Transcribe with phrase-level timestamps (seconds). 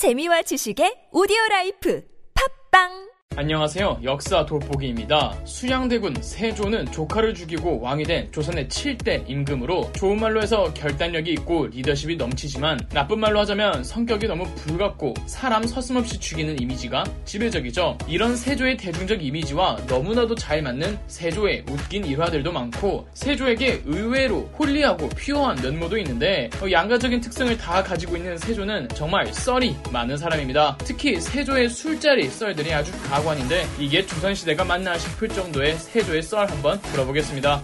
[0.00, 2.00] 재미와 지식의 오디오 라이프.
[2.32, 3.09] 팟빵
[3.40, 4.00] 안녕하세요.
[4.04, 5.34] 역사 돋보기입니다.
[5.46, 12.16] 수양대군 세조는 조카를 죽이고 왕이 된 조선의 7대 임금으로 좋은 말로 해서 결단력이 있고 리더십이
[12.16, 17.96] 넘치지만 나쁜 말로 하자면 성격이 너무 불같고 사람 서슴없이 죽이는 이미지가 지배적이죠.
[18.06, 25.62] 이런 세조의 대중적 이미지와 너무나도 잘 맞는 세조의 웃긴 일화들도 많고 세조에게 의외로 holy하고 pure한
[25.62, 30.76] 면모도 있는데 어, 양가적인 특성을 다 가지고 있는 세조는 정말 썰이 많은 사람입니다.
[30.84, 36.80] 특히 세조의 술자리 썰들이 아주 가가 관인데 이게 조선시대가 맞나 싶을 정도의 세조의 썰 한번
[36.82, 37.62] 들어보겠습니다.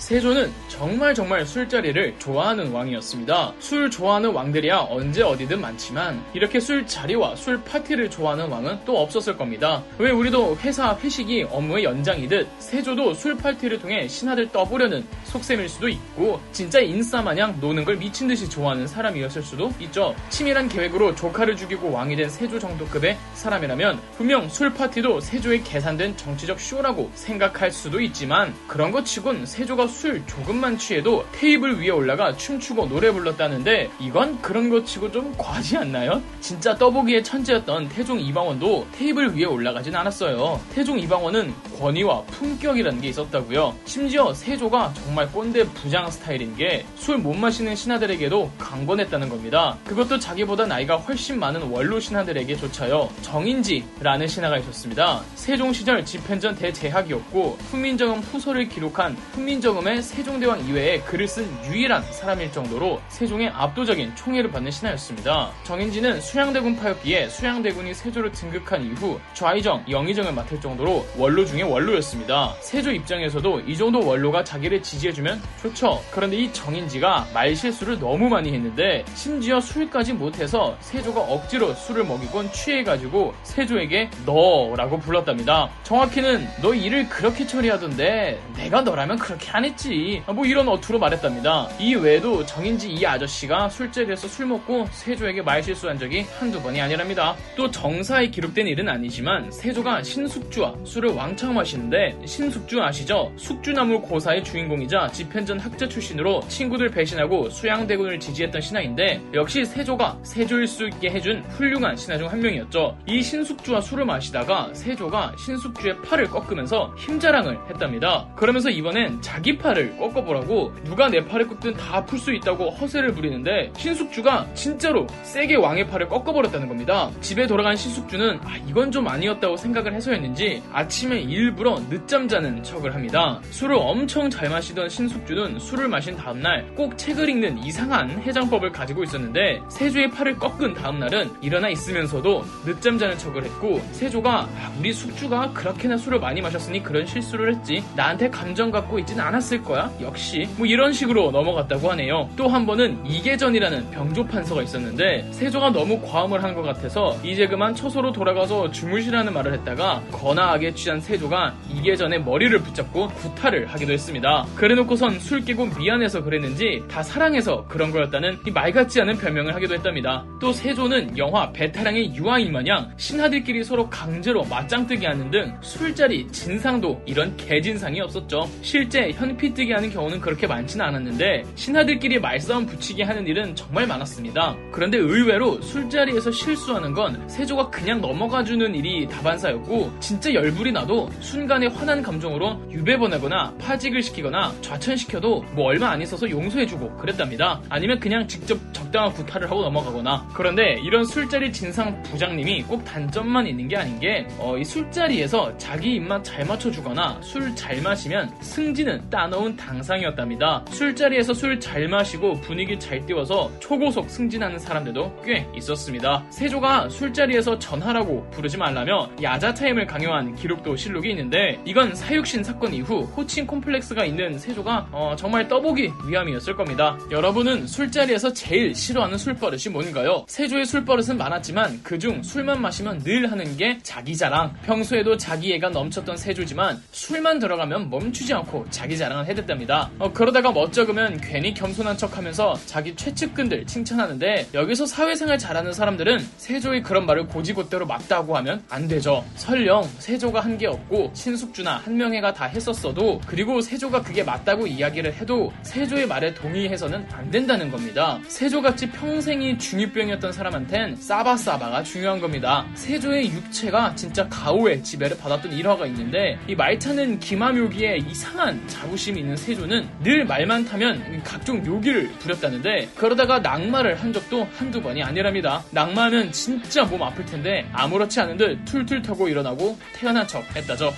[0.00, 3.52] 세조는 정말 정말 술자리를 좋아하는 왕이었습니다.
[3.58, 9.82] 술 좋아하는 왕들이야 언제 어디든 많지만 이렇게 술자리와 술 파티를 좋아하는 왕은 또 없었을 겁니다.
[9.98, 16.40] 왜 우리도 회사 회식이 업무의 연장이듯 세조도 술 파티를 통해 신하들 떠보려는 속셈일 수도 있고
[16.50, 20.16] 진짜 인싸 마냥 노는 걸 미친 듯이 좋아하는 사람이었을 수도 있죠.
[20.30, 26.58] 치밀한 계획으로 조카를 죽이고 왕이 된 세조 정도급의 사람이라면 분명 술 파티도 세조의 계산된 정치적
[26.58, 32.88] 쇼라고 생각할 수도 있지만 그런 것 치곤 세조가 술 조금만 취해도 테이블 위에 올라가 춤추고
[32.88, 36.22] 노래 불렀다는데 이건 그런 것 치고 좀 과하지 않나요?
[36.40, 40.60] 진짜 떠보기에 천재였던 태종 이방원도 테이블 위에 올라가진 않았어요.
[40.74, 43.74] 태종 이방원은 권위와 품격이라는 게 있었다고요.
[43.84, 49.76] 심지어 세조가 정말 꼰대 부장 스타일인 게 술 못 마시는 신하들에게도 강권했다는 겁니다.
[49.84, 53.10] 그것도 자기보다 나이가 훨씬 많은 원로 신하들에게조차요.
[53.22, 55.22] 정인지라는 신하가 있었습니다.
[55.34, 62.02] 세종 시절 집현전 대제학이었고 훈민정음 후서를 기록한 훈민정음 의 다음에 세종대왕 이외에 글을 쓴 유일한
[62.12, 65.52] 사람일 정도로 세종의 압도적인 총애를 받는 신하였습니다.
[65.64, 72.56] 정인지는 수양대군 파였기에 수양대군이 세조를 등극한 이후 좌의정, 영의정을 맡을 정도로 원로 중에 원로였습니다.
[72.60, 76.02] 세조 입장에서도 이 정도 원로가 자기를 지지해주면 좋죠.
[76.10, 83.34] 그런데 이 정인지가 말실수를 너무 많이 했는데 심지어 술까지 못해서 세조가 억지로 술을 먹이곤 취해가지고
[83.44, 85.70] 세조에게 너라고 불렀답니다.
[85.84, 90.22] 정확히는 너 일을 그렇게 처리하던데 내가 너라면 그렇게 안 했지.
[90.26, 91.68] 뭐 이런 어투로 말했답니다.
[91.78, 97.36] 이 외에도 정인지 이 아저씨가 술자리에서 술 먹고 세조에게 말실수한 적이 한두 번이 아니랍니다.
[97.56, 103.32] 또 정사에 기록된 일은 아니지만 세조가 신숙주와 술을 왕창 마시는데 신숙주 아시죠?
[103.36, 110.88] 숙주나무 고사의 주인공이자 집현전 학자 출신으로 친구들 배신하고 수양대군을 지지했던 신하인데 역시 세조가 세조일 수
[110.88, 112.96] 있게 해준 훌륭한 신하 중 한 명이었죠.
[113.06, 118.28] 이 신숙주와 술을 마시다가 세조가 신숙주의 팔을 꺾으면서 힘자랑을 했답니다.
[118.36, 123.12] 그러면서 이번엔 자기 팔 팔을 꺾어보라고 누가 내 팔을 꺾든 다 풀 수 있다고 허세를
[123.12, 127.10] 부리는데 신숙주가 진짜로 세게 왕의 팔을 꺾어버렸다는 겁니다.
[127.20, 133.40] 집에 돌아간 신숙주는 아, 이건 좀 아니었다고 생각을 해서였는지 아침에 일부러 늦잠 자는 척을 합니다.
[133.50, 139.60] 술을 엄청 잘 마시던 신숙주는 술을 마신 다음날 꼭 책을 읽는 이상한 해장법을 가지고 있었는데
[139.68, 145.96] 세조의 팔을 꺾은 다음날은 일어나 있으면서도 늦잠 자는 척을 했고 세조가 아, 우리 숙주가 그렇게나
[145.96, 149.90] 술을 많이 마셨으니 그런 실수를 했지 나한테 감정 갖고 있진 않았을 있을 거야?
[150.00, 152.28] 역시 뭐 이런 식으로 넘어갔다고 하네요.
[152.36, 158.10] 또 한 번은 이계전이라는 병조판서가 있었는데 세조가 너무 과음을 한 것 같아서 이제 그만 처소로
[158.10, 164.44] 돌아가서 주무시라는 말을 했다가 거나하게 취한 세조가 이계전의 머리를 붙잡고 구타를 하기도 했습니다.
[164.56, 169.74] 그래놓고선 술 깨고 미안해서 그랬는지 다 사랑해서 그런 거였다는 이 말 같지 않은 별명을 하기도
[169.74, 170.24] 했답니다.
[170.40, 177.36] 또 세조는 영화 베타랑의 유아인 마냥 신하들끼리 서로 강제로 맞짱뜨기 하는 등 술자리 진상도 이런
[177.36, 178.48] 개진상이 없었죠.
[178.62, 184.56] 실제 현피 뜨게 하는 경우는 그렇게 많지는 않았는데 신하들끼리 말싸움 붙이게 하는 일은 정말 많았습니다.
[184.70, 192.02] 그런데 의외로 술자리에서 실수하는 건 세조가 그냥 넘어가주는 일이 다반사였고 진짜 열불이 나도 순간의 화난
[192.02, 197.60] 감정으로 유배 보내거나 파직을 시키거나 좌천시켜도 뭐 얼마 안 있어서 용서해주고 그랬답니다.
[197.68, 203.68] 아니면 그냥 직접 적당한 구타를 하고 넘어가거나 그런데 이런 술자리 진상 부장님이 꼭 단점만 있는
[203.68, 210.64] 게 아닌 게이 어, 술자리에서 자기 입맛 잘 맞춰주거나 술 잘 마시면 승진은 나온 당상이었답니다.
[210.70, 216.24] 술자리에서 술 잘 마시고 분위기 잘 띄워서 초고속 승진하는 사람들도 꽤 있었습니다.
[216.30, 223.46] 세조가 술자리에서 전하라고 부르지 말라며 야자타임을 강요한 기록도 실록이 있는데 이건 사육신 사건 이후 호칭
[223.46, 226.98] 콤플렉스가 있는 세조가 어, 정말 떠보기 위함이었을 겁니다.
[227.10, 230.24] 여러분은 술자리에서 제일 싫어하는 술버릇이 뭔가요?
[230.28, 234.54] 세조의 술버릇은 많았지만 그중 술만 마시면 늘 하는 게 자기 자랑.
[234.64, 239.90] 평소에도 자기 애가 넘쳤던 세조지만 술만 들어가면 멈추지 않고 자기 자랑 등장을 해댔답니다.
[239.98, 247.06] 어, 그러다가 멋쩍으면 괜히 겸손한 척하면서 자기 최측근들 칭찬하는데 여기서 사회생활 잘하는 사람들은 세조의 그런
[247.06, 249.24] 말을 고지곳대로 맞다고 하면 안 되죠.
[249.36, 255.50] 설령 세조가 한 게 없고 신숙주나 한명회가 다 했었어도 그리고 세조가 그게 맞다고 이야기를 해도
[255.62, 258.18] 세조의 말에 동의해서는 안 된다는 겁니다.
[258.28, 262.66] 세조같이 평생이 중이병이었던 사람한텐 싸바싸바가 중요한 겁니다.
[262.74, 269.36] 세조의 육체가 진짜 가오의 지배를 받았던 일화가 있는데 이 말타는 기마묘기에 이상한 자부심 이 있는
[269.36, 275.64] 세조는 늘 말만 타면 각종 묘기를 부렸다는데 그러다가 낙마를 한 적도 한두 번이 아니랍니다.
[275.70, 280.92] 낙마하면 진짜 몸 아플 텐데 아무렇지 않은 듯 툴툴 털고 일어나고 태어난 척 했다죠.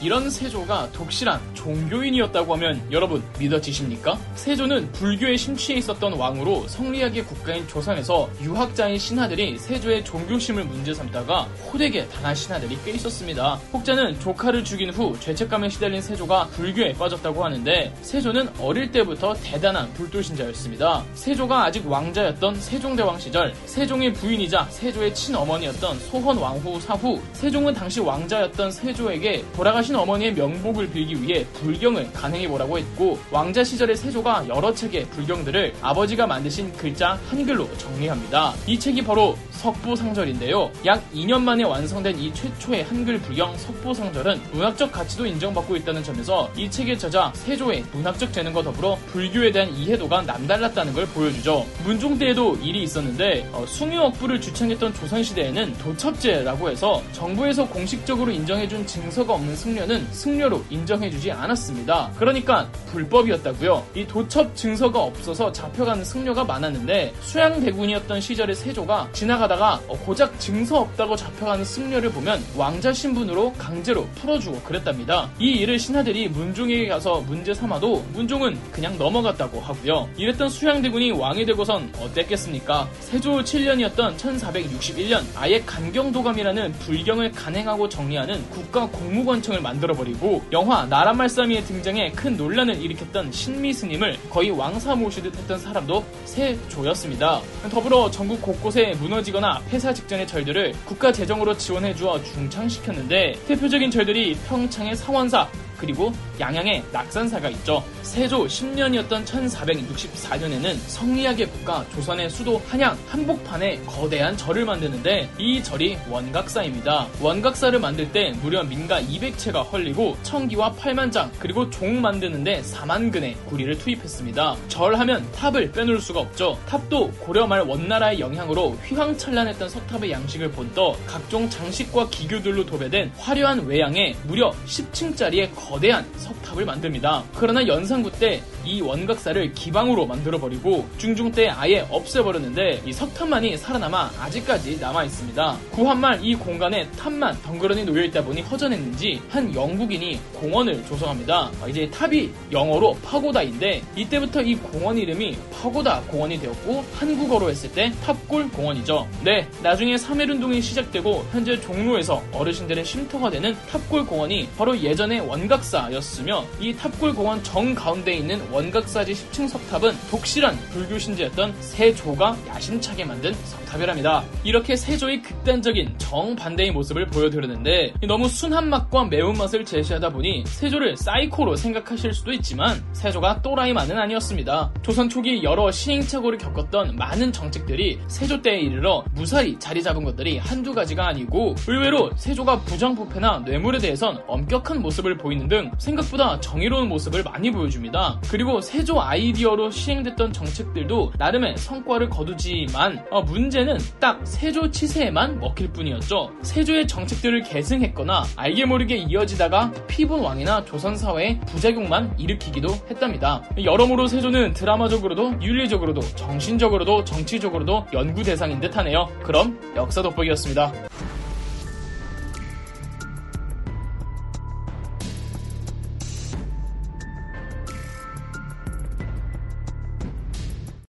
[0.00, 4.16] 이런 세조가 독실한 종교인이었다고 하면 여러분 믿어지십니까?
[4.36, 11.42] 세조는 불교에 심취해 있었던 왕으로 성리학의 국가인 조선에서 유학자인 신하들이 세조의 종교심을 문제 삼다가
[11.72, 13.58] 호되게 당한 신하들이 꽤 있었습니다.
[13.72, 21.04] 혹자는 조카를 죽인 후 죄책감에 시달린 세조가 불교에 빠졌다고 하는데 세조는 어릴 때부터 대단한 불도신자였습니다.
[21.14, 29.44] 세조가 아직 왕자였던 세종대왕 시절 세종의 부인이자 세조의 친어머니였던 소헌왕후 사후 세종은 당시 왕자였던 세조에게
[29.56, 35.74] 돌아가신 돌아가신 어머니의 명복을 빌기 위해 불경을 간행해보라고 했고 왕자 시절의 세조가 여러 책의 불경들을
[35.80, 38.54] 아버지가 만드신 글자 한글로 정리합니다.
[38.66, 40.70] 이 책이 바로 석보상절인데요.
[40.86, 46.70] 약 2년 만에 완성된 이 최초의 한글 불경 석보상절은 문학적 가치도 인정받고 있다는 점에서 이
[46.70, 51.66] 책의 저자 세조의 문학적 재능과 더불어 불교에 대한 이해도가 남달랐다는 걸 보여주죠.
[51.84, 59.56] 문종 때에도 일이 있었는데 어, 숭유억부를 주창했던 조선시대에는 도첩제라고 해서 정부에서 공식적으로 인정해준 증서가 없는
[59.56, 62.10] 승려 승려는 승려로 인정해주지 않았습니다.
[62.18, 63.86] 그러니까 불법이었다고요.
[63.94, 70.80] 이 도첩 증서가 없어서 잡혀가는 승려가 많았는데 수양 대군이었던 시절의 세조가 지나가다가 어, 고작 증서
[70.80, 75.30] 없다고 잡혀가는 승려를 보면 왕자 신분으로 강제로 풀어주고 그랬답니다.
[75.38, 80.08] 이 일을 신하들이 문종에게 가서 문제 삼아도 문종은 그냥 넘어갔다고 하고요.
[80.16, 82.88] 이랬던 수양대군이 왕이 되고선 어땠겠습니까?
[83.00, 92.36] 세조 7년이었던 1461년 아예 간경도감이라는 불경을 간행하고 정리하는 국가 공무관청을 만들어버리고 영화 나라말싸미의 등장에 큰
[92.36, 97.40] 논란을 일으켰던 신미 스님을 거의 왕사 모시듯 했던 사람도 세조였습니다.
[97.70, 105.48] 더불어 전국 곳곳에 무너지거나 폐사 직전의 절들을 국가 재정으로 지원해주어 중창시켰는데 대표적인 절들이 평창의 상원사,
[105.78, 107.84] 그리고 양양에 낙산사가 있죠.
[108.02, 117.06] 세조 10년이었던 1464년에는 성리학의 국가 조선의 수도 한양 한복판에 거대한 절을 만드는데 이 절이 원각사입니다.
[117.20, 123.36] 원각사를 만들 때 무려 민가 200채가 헐리고 청기와 8만 장 그리고 종 만드는데 4만 근의
[123.46, 124.56] 구리를 투입했습니다.
[124.68, 126.58] 절하면 탑을 빼놓을 수가 없죠.
[126.66, 134.14] 탑도 고려 말 원나라의 영향으로 휘황찬란했던 석탑의 양식을 본떠 각종 장식과 기교들로 도배된 화려한 외양에
[134.24, 137.24] 무려 10층짜리의 거대한 석탑을 만듭니다.
[137.36, 145.56] 그러나 연산구 때이 원각사를 기방으로 만들어버리고 중중 때 아예 없애버렸는데 이 석탑만이 살아남아 아직까지 남아있습니다.
[145.70, 151.50] 구한말 이 공간에 탑만 덩그러니 놓여있다 보니 허전했는지 한 영국인이 공원을 조성합니다.
[151.62, 157.92] 아, 이제 탑이 영어로 파고다인데 이때부터 이 공원 이름이 파고다 공원이 되었고 한국어로 했을 때
[158.04, 159.08] 탑골 공원이죠.
[159.24, 166.74] 네, 나중에 3.1운동이 시작되고 현재 종로에서 어르신들의 쉼터가 되는 탑골 공원이 바로 예전의 원각사였으며 이
[166.74, 174.24] 탑골 공원 정 가운데 있는 원각사지 10층 석탑은 독실한 불교 신자였던 세조가 야심차게 만든 석탑이랍니다.
[174.44, 182.14] 이렇게 세조의 극단적인 정반대의 모습을 보여드렸는데 너무 순한 맛과 매운맛을 제시하다 보니 세조를 사이코로 생각하실
[182.14, 184.72] 수도 있지만 세조가 또라이만은 아니었습니다.
[184.82, 190.74] 조선 초기 여러 시행착오를 겪었던 많은 정책들이 세조 때에 이르러 무사히 자리 잡은 것들이 한두
[190.74, 197.50] 가지가 아니고 의외로 세조가 부정부패나 뇌물에 대해선 엄격한 모습을 보이는 등 생각보다 정의로운 모습을 많이
[197.50, 198.20] 보여줍니다.
[198.38, 206.30] 그리고 세조 아이디어로 시행됐던 정책들도 나름의 성과를 거두지만 어, 문제는 딱 세조 치세에만 먹힐 뿐이었죠.
[206.42, 213.42] 세조의 정책들을 계승했거나 알게 모르게 이어지다가 피본 왕이나 조선 사회에 부작용만 일으키기도 했답니다.
[213.60, 219.08] 여러모로 세조는 드라마적으로도 윤리적으로도 정신적으로도 정치적으로도 연구 대상인 듯하네요.
[219.24, 220.72] 그럼 역사 돋보기였습니다.